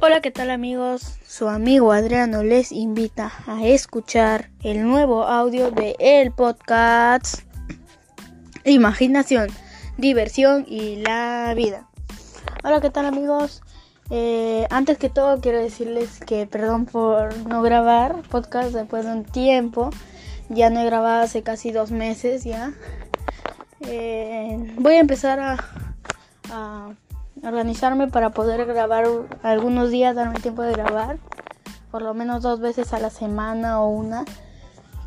[0.00, 1.18] Hola, ¿qué tal amigos?
[1.26, 7.40] Su amigo Adriano les invita a escuchar el nuevo audio de el podcast
[8.64, 9.48] Imaginación,
[9.96, 11.88] diversión y la vida.
[12.62, 13.60] Hola, ¿qué tal amigos?
[14.10, 19.24] Eh, antes que todo quiero decirles que perdón por no grabar podcast después de un
[19.24, 19.90] tiempo.
[20.48, 22.72] Ya no he grabado hace casi dos meses ya.
[23.80, 25.56] Eh, voy a empezar a,
[26.52, 26.94] a
[27.42, 29.06] organizarme para poder grabar
[29.42, 31.18] algunos días, darme tiempo de grabar,
[31.90, 34.24] por lo menos dos veces a la semana o una.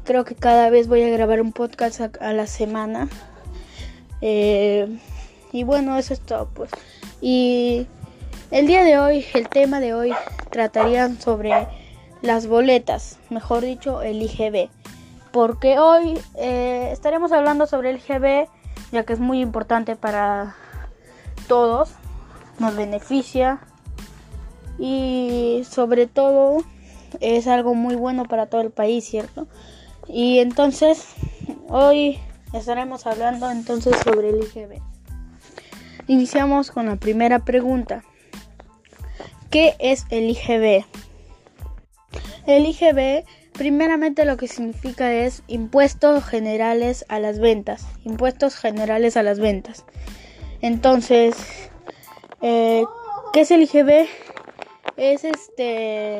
[0.03, 3.07] Creo que cada vez voy a grabar un podcast a, la semana.
[4.21, 4.99] Eh,
[5.51, 6.71] y bueno, eso es todo, pues.
[7.21, 7.87] Y
[8.49, 10.13] el día de hoy, el tema de hoy,
[10.49, 11.67] tratarían sobre
[12.21, 14.69] las boletas, mejor dicho, el IGB.
[15.31, 18.47] Porque hoy eh, estaremos hablando sobre el IGB,
[18.91, 20.55] ya que es muy importante para
[21.47, 21.91] todos
[22.61, 23.59] nos beneficia
[24.79, 26.63] y sobre todo
[27.19, 29.47] es algo muy bueno para todo el país, ¿cierto?
[30.07, 31.07] Y entonces
[31.67, 32.19] hoy
[32.53, 34.81] estaremos hablando entonces sobre el IGB.
[36.07, 38.03] Iniciamos con la primera pregunta.
[39.49, 40.85] ¿Qué es el IGB?
[42.47, 47.85] El IGB primeramente lo que significa es impuestos generales a las ventas.
[48.03, 49.83] Impuestos generales a las ventas.
[50.61, 51.70] Entonces,
[52.41, 52.83] eh,
[53.33, 54.07] ¿Qué es el IGB?
[54.97, 56.19] Es este.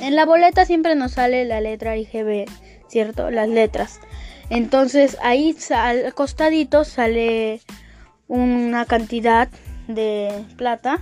[0.00, 2.46] En la boleta siempre nos sale la letra IGB,
[2.88, 3.30] ¿cierto?
[3.30, 4.00] Las letras.
[4.50, 7.60] Entonces ahí al costadito sale
[8.26, 9.48] una cantidad
[9.86, 10.98] de plata.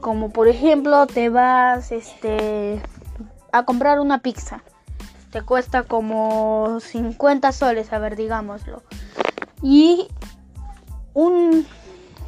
[0.00, 2.80] Como por ejemplo te vas este
[3.52, 4.62] a comprar una pizza.
[5.30, 8.82] Te cuesta como 50 soles, a ver, digámoslo.
[9.62, 10.08] Y
[11.14, 11.66] un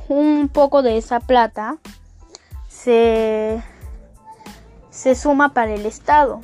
[0.08, 1.78] un poco de esa plata
[2.68, 3.62] se,
[4.90, 6.40] se suma para el Estado.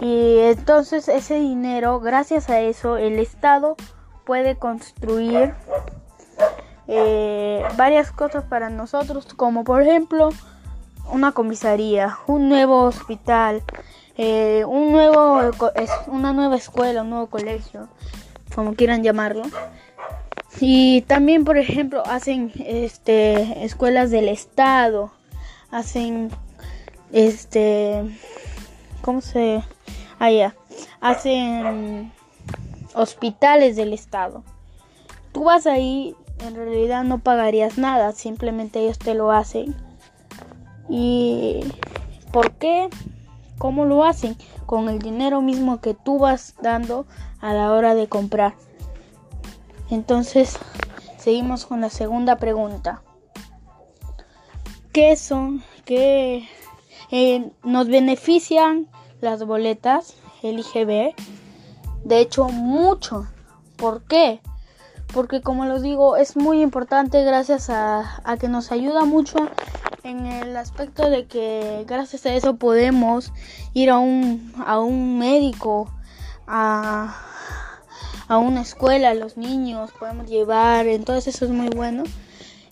[0.00, 3.76] Y entonces ese dinero, gracias a eso, el Estado
[4.24, 5.54] puede construir
[6.86, 10.30] eh, varias cosas para nosotros, como por ejemplo
[11.10, 13.62] una comisaría, un nuevo hospital,
[14.16, 15.40] eh, un nuevo,
[16.06, 17.88] una nueva escuela, un nuevo colegio,
[18.54, 19.42] como quieran llamarlo.
[20.60, 25.12] Y también, por ejemplo, hacen este escuelas del estado,
[25.70, 26.30] hacen
[27.12, 28.02] este
[29.02, 29.62] ¿cómo se
[30.18, 30.54] allá?
[31.00, 32.12] Ah, hacen
[32.94, 34.42] hospitales del estado.
[35.32, 36.16] Tú vas ahí,
[36.46, 39.74] en realidad no pagarías nada, simplemente ellos te lo hacen.
[40.88, 41.60] ¿Y
[42.32, 42.88] por qué?
[43.58, 44.36] ¿Cómo lo hacen?
[44.66, 47.06] Con el dinero mismo que tú vas dando
[47.40, 48.54] a la hora de comprar.
[49.90, 50.58] Entonces,
[51.18, 53.02] seguimos con la segunda pregunta.
[54.92, 55.62] ¿Qué son?
[55.84, 56.48] ¿Qué
[57.10, 58.88] eh, nos benefician
[59.20, 61.14] las boletas el IGB?
[62.04, 63.26] De hecho, mucho.
[63.76, 64.40] ¿Por qué?
[65.12, 69.38] Porque como los digo, es muy importante gracias a, a que nos ayuda mucho
[70.02, 73.32] en el aspecto de que gracias a eso podemos
[73.74, 75.90] ir a un, a un médico,
[76.46, 77.14] a,
[78.28, 82.04] a una escuela, los niños, podemos llevar, entonces eso es muy bueno.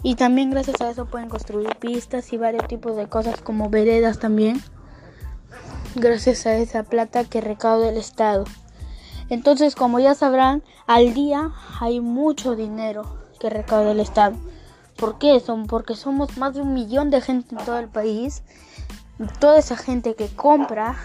[0.03, 4.19] Y también gracias a eso pueden construir pistas y varios tipos de cosas como veredas
[4.19, 4.62] también.
[5.94, 8.44] Gracias a esa plata que recauda el Estado.
[9.31, 14.37] Entonces, como ya sabrán, al día hay mucho dinero que recauda el Estado.
[14.97, 15.41] ¿Por qué?
[15.41, 18.43] Son porque somos más de un millón de gente en todo el país.
[19.41, 20.97] Toda esa gente que compra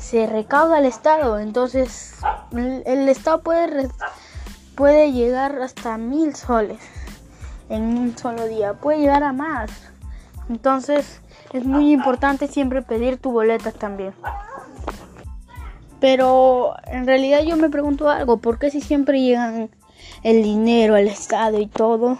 [0.00, 1.38] se recauda al Estado.
[1.38, 2.16] Entonces,
[2.52, 3.88] el, Estado puede,
[4.74, 6.80] puede llegar hasta mil soles
[7.68, 8.74] en un solo día.
[8.74, 9.70] Puede llegar a más.
[10.48, 11.20] Entonces,
[11.52, 14.14] es muy importante siempre pedir tu boleta también.
[16.00, 19.70] Pero en realidad yo me pregunto algo, ¿por qué si siempre llegan
[20.22, 22.18] el dinero al Estado y todo?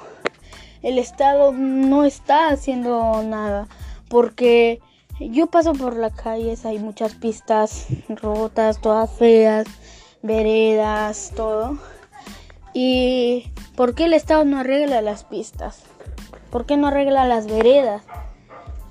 [0.83, 3.69] El Estado no está haciendo nada,
[4.09, 4.81] porque
[5.29, 9.67] yo paso por las calles, hay muchas pistas rotas, todas feas,
[10.23, 11.79] veredas, todo.
[12.73, 15.83] ¿Y por qué el Estado no arregla las pistas?
[16.51, 18.03] ¿Por qué no arregla las veredas?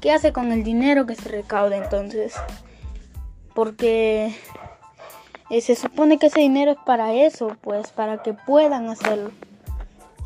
[0.02, 2.36] ¿Qué hace con el dinero que se recauda entonces?
[3.54, 4.36] Porque
[5.50, 9.32] se supone que ese dinero es para eso, pues, para que puedan hacerlo.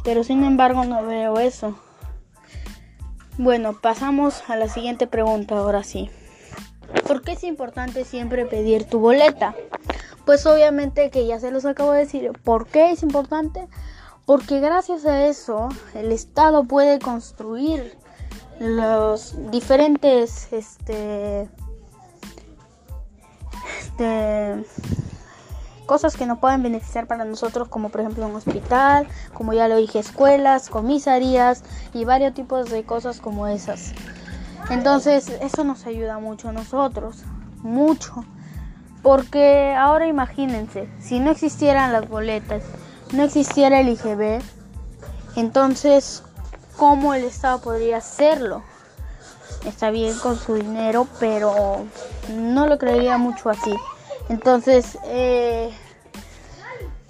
[0.03, 1.75] Pero sin embargo no veo eso.
[3.37, 6.11] Bueno, pasamos a la siguiente pregunta ahora sí.
[7.07, 9.55] ¿Por qué es importante siempre pedir tu boleta?
[10.25, 12.31] Pues obviamente que ya se los acabo de decir.
[12.43, 13.67] ¿Por qué es importante?
[14.25, 17.97] Porque gracias a eso el Estado puede construir
[18.59, 21.49] los diferentes este,
[23.79, 24.63] este
[25.85, 29.77] cosas que nos pueden beneficiar para nosotros, como por ejemplo un hospital, como ya lo
[29.77, 31.63] dije, escuelas, comisarías
[31.93, 33.93] y varios tipos de cosas como esas.
[34.69, 37.23] Entonces, eso nos ayuda mucho a nosotros,
[37.61, 38.25] mucho.
[39.01, 42.63] Porque ahora imagínense, si no existieran las boletas,
[43.11, 44.41] no existiera el IGB,
[45.35, 46.23] entonces,
[46.77, 48.63] ¿cómo el Estado podría hacerlo?
[49.65, 51.85] Está bien con su dinero, pero
[52.29, 53.73] no lo creería mucho así.
[54.29, 55.71] Entonces, eh,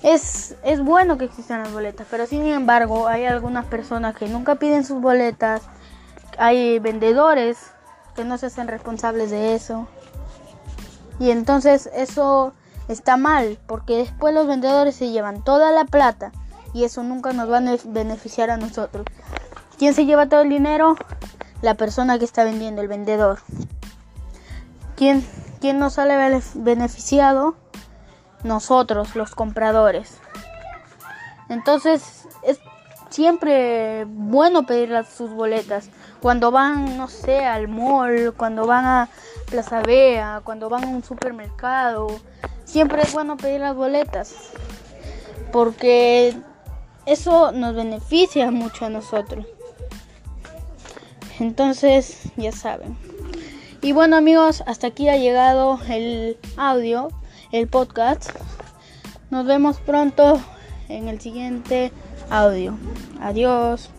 [0.04, 4.56] es, es bueno que existan las boletas, pero sin embargo hay algunas personas que nunca
[4.56, 5.62] piden sus boletas,
[6.38, 7.58] hay vendedores
[8.16, 9.88] que no se hacen responsables de eso.
[11.20, 12.54] Y entonces eso
[12.88, 16.32] está mal, porque después los vendedores se llevan toda la plata
[16.74, 19.06] y eso nunca nos va a beneficiar a nosotros.
[19.78, 20.96] ¿Quién se lleva todo el dinero?
[21.62, 23.40] La persona que está vendiendo, el vendedor.
[24.96, 25.26] ¿Quién,
[25.64, 27.56] quién nos sale beneficiado?
[28.44, 30.18] Nosotros, los compradores.
[31.48, 32.60] Entonces es
[33.10, 35.88] siempre bueno pedir sus boletas.
[36.20, 39.10] Cuando van, no sé, al mall, cuando van a
[39.50, 42.08] Plaza Vea, cuando van a un supermercado,
[42.66, 44.50] siempre es bueno pedir las boletas.
[45.54, 46.36] Porque
[47.06, 49.46] eso nos beneficia mucho a nosotros.
[51.40, 53.13] Entonces, ya saben.
[53.84, 57.10] Y bueno amigos, hasta aquí ha llegado el audio,
[57.52, 58.30] el podcast.
[59.30, 60.40] Nos vemos pronto
[60.88, 61.92] en el siguiente
[62.30, 62.78] audio.
[63.20, 63.90] Adiós.